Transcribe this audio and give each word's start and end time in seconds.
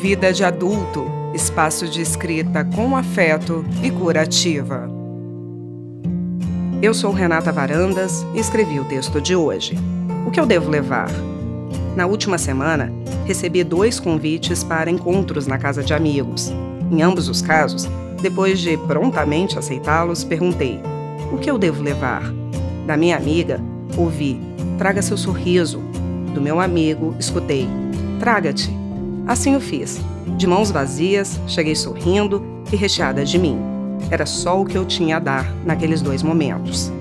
Vida 0.00 0.30
de 0.30 0.44
Adulto 0.44 1.10
espaço 1.34 1.88
de 1.88 2.02
escrita 2.02 2.62
com 2.64 2.94
afeto 2.94 3.64
e 3.82 3.90
curativa. 3.90 4.90
Eu 6.82 6.92
sou 6.92 7.12
Renata 7.12 7.50
Varandas 7.50 8.24
e 8.34 8.38
escrevi 8.38 8.78
o 8.78 8.84
texto 8.84 9.22
de 9.22 9.34
hoje. 9.34 9.74
O 10.26 10.30
que 10.30 10.38
eu 10.38 10.44
devo 10.44 10.70
levar? 10.70 11.08
Na 11.96 12.04
última 12.04 12.36
semana, 12.36 12.92
recebi 13.24 13.64
dois 13.64 13.98
convites 13.98 14.62
para 14.62 14.90
encontros 14.90 15.46
na 15.46 15.56
casa 15.56 15.82
de 15.82 15.94
amigos. 15.94 16.52
Em 16.90 17.00
ambos 17.00 17.26
os 17.30 17.40
casos, 17.40 17.88
depois 18.20 18.60
de 18.60 18.76
prontamente 18.76 19.58
aceitá-los, 19.58 20.24
perguntei: 20.24 20.78
o 21.32 21.38
que 21.38 21.50
eu 21.50 21.56
devo 21.56 21.82
levar? 21.82 22.22
Da 22.86 22.98
minha 22.98 23.16
amiga, 23.16 23.58
ouvi: 23.96 24.38
traga 24.76 25.00
seu 25.00 25.16
sorriso. 25.16 25.80
Do 26.34 26.40
meu 26.40 26.60
amigo, 26.60 27.14
escutei: 27.18 27.66
traga-te. 28.20 28.85
Assim 29.26 29.56
o 29.56 29.60
fiz. 29.60 30.00
De 30.36 30.46
mãos 30.46 30.70
vazias, 30.70 31.40
cheguei 31.48 31.74
sorrindo 31.74 32.44
e 32.72 32.76
recheada 32.76 33.24
de 33.24 33.38
mim. 33.38 33.58
Era 34.08 34.24
só 34.24 34.60
o 34.60 34.64
que 34.64 34.78
eu 34.78 34.84
tinha 34.84 35.16
a 35.16 35.20
dar 35.20 35.52
naqueles 35.64 36.00
dois 36.00 36.22
momentos. 36.22 36.92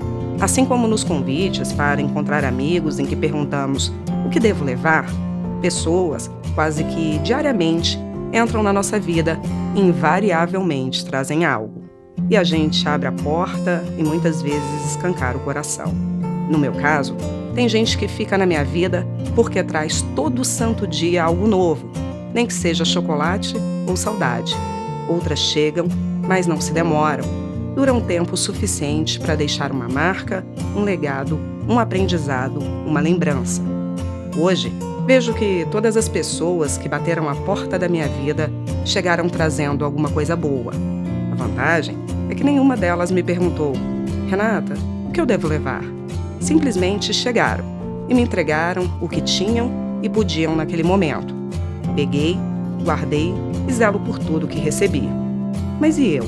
Assim 0.42 0.66
como 0.66 0.88
nos 0.88 1.04
convites 1.04 1.72
para 1.72 2.02
encontrar 2.02 2.44
amigos 2.44 2.98
em 2.98 3.06
que 3.06 3.16
perguntamos 3.16 3.94
o 4.26 4.30
que 4.30 4.40
devo 4.40 4.66
levar, 4.66 5.06
pessoas, 5.62 6.32
quase 6.56 6.84
que 6.84 7.20
diariamente, 7.20 8.00
entram 8.34 8.64
na 8.64 8.74
nossa 8.74 9.00
vida 9.00 9.40
e 9.76 9.80
invariavelmente 9.80 11.06
trazem 11.06 11.46
algo. 11.46 11.84
E 12.28 12.36
a 12.36 12.44
gente 12.44 12.88
abre 12.88 13.08
a 13.08 13.12
porta 13.12 13.84
e 14.00 14.04
muitas 14.04 14.42
vezes 14.42 14.86
escancara 14.90 15.38
o 15.38 15.42
coração. 15.42 15.94
No 16.50 16.58
meu 16.58 16.74
caso, 16.74 17.16
tem 17.54 17.70
gente 17.70 17.98
que 17.98 18.08
fica 18.08 18.36
na 18.36 18.48
minha 18.48 18.64
vida 18.64 19.08
porque 19.36 19.64
traz 19.64 20.02
todo 20.16 20.44
santo 20.44 20.88
dia 20.88 21.24
algo 21.24 21.48
novo, 21.48 21.90
nem 22.36 22.46
que 22.46 22.54
seja 22.54 22.84
chocolate 22.84 23.56
ou 23.88 23.96
saudade. 23.96 24.54
Outras 25.08 25.40
chegam, 25.40 25.88
mas 26.28 26.46
não 26.46 26.60
se 26.60 26.74
demoram. 26.74 27.24
Duram 27.74 28.02
tempo 28.02 28.36
suficiente 28.36 29.18
para 29.18 29.36
deixar 29.36 29.72
uma 29.72 29.88
marca, 29.88 30.46
um 30.76 30.82
legado, 30.82 31.40
um 31.68 31.80
aprendizado, 31.80 32.60
uma 32.86 33.00
lembrança. 33.00 33.62
Hoje, 34.38 34.72
vejo 35.06 35.34
que 35.34 35.66
todas 35.72 35.96
as 35.96 36.10
pessoas 36.10 36.78
que 36.78 36.90
bateram 36.90 37.30
a 37.30 37.36
porta 37.36 37.80
da 37.80 37.88
minha 37.88 38.08
vida 38.10 38.52
chegaram 38.84 39.30
trazendo 39.30 39.86
alguma 39.86 40.10
coisa 40.10 40.36
boa. 40.36 40.74
A 41.32 41.36
vantagem 41.36 41.98
é 42.30 42.36
que 42.36 42.44
nenhuma 42.44 42.76
delas 42.76 43.12
me 43.12 43.24
perguntou: 43.24 43.72
Renata, 44.30 44.74
o 45.08 45.12
que 45.12 45.22
eu 45.22 45.26
devo 45.26 45.48
levar? 45.48 45.84
Simplesmente 46.42 47.14
chegaram 47.14 47.64
e 48.10 48.14
me 48.14 48.22
entregaram 48.22 48.92
o 49.00 49.08
que 49.08 49.22
tinham 49.22 49.72
e 50.04 50.10
podiam 50.10 50.54
naquele 50.54 50.84
momento. 50.84 51.45
Peguei, 51.96 52.38
guardei 52.84 53.34
e 53.68 53.74
zelo 53.74 54.00
por 54.00 54.20
tudo 54.20 54.48
que 54.48 54.60
recebi. 54.60 55.04
Mas 55.80 55.98
e 55.98 56.10
eu? 56.10 56.26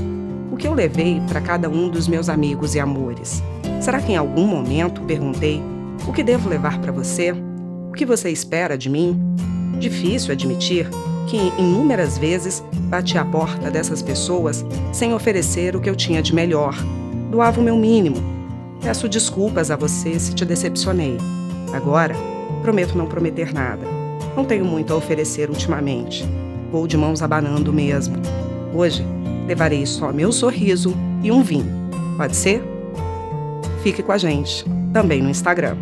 O 0.52 0.58
que 0.58 0.68
eu 0.68 0.73
levei 0.73 1.22
para 1.28 1.42
cada 1.42 1.70
um 1.70 1.90
dos 1.90 2.08
meus 2.08 2.30
amigos 2.30 2.73
e 2.73 2.80
amores? 2.80 3.44
Será 3.82 4.00
que 4.00 4.14
em 4.14 4.18
algum 4.18 4.48
momento 4.48 5.02
perguntei 5.02 5.62
o 6.08 6.14
que 6.14 6.23
devo 6.23 6.50
levar 6.50 6.80
para 6.80 6.92
você? 6.92 7.32
O 7.90 7.92
que 7.92 8.06
você 8.06 8.30
espera 8.30 8.78
de 8.78 8.90
mim? 8.90 9.20
Difícil 9.80 10.32
admitir 10.32 10.90
que 11.28 11.38
inúmeras 11.60 12.18
vezes 12.18 12.64
bati 12.90 13.18
a 13.18 13.26
porta 13.26 13.70
dessas 13.70 14.02
pessoas 14.02 14.66
sem 14.94 15.14
oferecer 15.14 15.76
o 15.76 15.82
que 15.82 15.90
eu 15.90 15.95
tinha 15.95 16.22
de 16.22 16.34
melhor. 16.34 16.76
Doava 17.30 17.60
o 17.60 17.64
meu 17.64 17.78
mínimo. 17.78 18.18
Peço 18.82 19.10
desculpas 19.10 19.70
a 19.70 19.76
você 19.76 20.18
se 20.20 20.34
te 20.34 20.45
decepcionei. 20.45 21.18
Agora, 21.73 22.16
prometo 22.62 22.98
não 22.98 23.06
prometer 23.06 23.54
nada. 23.54 23.97
Não 24.38 24.46
tenho 24.46 24.64
muito 24.64 24.94
a 24.94 24.96
oferecer 24.96 25.50
ultimamente. 25.50 26.24
Vou 26.72 26.86
de 26.86 26.96
mãos 26.96 27.24
abanando 27.24 27.74
mesmo. 27.74 28.18
Hoje, 28.72 29.04
levarei 29.48 29.84
só 29.88 30.14
meu 30.14 30.32
sorriso 30.32 30.94
e 31.24 31.32
um 31.32 31.42
vinho. 31.42 31.90
Pode 32.16 32.36
ser? 32.36 32.62
Fique 33.82 34.04
com 34.04 34.11
a 34.11 34.17
gente, 34.20 34.64
também 34.94 35.23
no 35.23 35.30
Instagram. 35.32 35.76